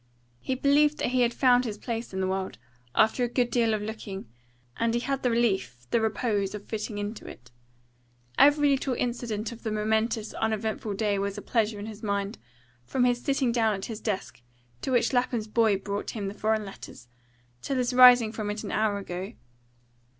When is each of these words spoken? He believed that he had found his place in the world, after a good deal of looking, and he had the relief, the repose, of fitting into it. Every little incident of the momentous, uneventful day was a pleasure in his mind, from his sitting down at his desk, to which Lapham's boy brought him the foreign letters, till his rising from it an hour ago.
He 0.39 0.55
believed 0.55 0.97
that 0.97 1.09
he 1.09 1.21
had 1.21 1.31
found 1.31 1.63
his 1.63 1.77
place 1.77 2.11
in 2.11 2.21
the 2.21 2.27
world, 2.27 2.57
after 2.95 3.23
a 3.23 3.27
good 3.29 3.51
deal 3.51 3.71
of 3.71 3.83
looking, 3.83 4.27
and 4.77 4.95
he 4.95 4.99
had 4.99 5.21
the 5.21 5.29
relief, 5.29 5.85
the 5.91 6.01
repose, 6.01 6.55
of 6.55 6.65
fitting 6.65 6.97
into 6.97 7.27
it. 7.27 7.51
Every 8.35 8.71
little 8.71 8.95
incident 8.95 9.51
of 9.51 9.61
the 9.61 9.69
momentous, 9.69 10.33
uneventful 10.33 10.95
day 10.95 11.19
was 11.19 11.37
a 11.37 11.41
pleasure 11.43 11.77
in 11.77 11.85
his 11.85 12.01
mind, 12.01 12.39
from 12.83 13.03
his 13.03 13.21
sitting 13.21 13.51
down 13.51 13.75
at 13.75 13.85
his 13.85 14.01
desk, 14.01 14.41
to 14.81 14.89
which 14.91 15.13
Lapham's 15.13 15.47
boy 15.47 15.77
brought 15.77 16.09
him 16.09 16.27
the 16.29 16.33
foreign 16.33 16.65
letters, 16.65 17.07
till 17.61 17.77
his 17.77 17.93
rising 17.93 18.31
from 18.31 18.49
it 18.49 18.63
an 18.63 18.71
hour 18.71 18.97
ago. 18.97 19.33